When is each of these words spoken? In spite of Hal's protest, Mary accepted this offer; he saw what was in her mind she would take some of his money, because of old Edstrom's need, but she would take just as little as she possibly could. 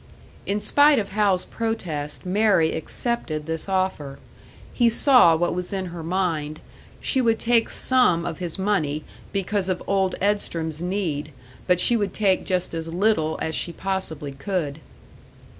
In 0.47 0.59
spite 0.59 0.97
of 0.97 1.09
Hal's 1.11 1.45
protest, 1.45 2.25
Mary 2.25 2.73
accepted 2.73 3.45
this 3.45 3.69
offer; 3.69 4.17
he 4.73 4.89
saw 4.89 5.35
what 5.35 5.53
was 5.53 5.71
in 5.71 5.85
her 5.93 6.01
mind 6.01 6.59
she 6.99 7.21
would 7.21 7.37
take 7.37 7.69
some 7.69 8.25
of 8.25 8.39
his 8.39 8.57
money, 8.57 9.03
because 9.31 9.69
of 9.69 9.83
old 9.85 10.15
Edstrom's 10.19 10.81
need, 10.81 11.31
but 11.67 11.79
she 11.79 11.95
would 11.95 12.15
take 12.15 12.47
just 12.47 12.73
as 12.73 12.87
little 12.87 13.37
as 13.43 13.53
she 13.53 13.71
possibly 13.71 14.31
could. 14.31 14.79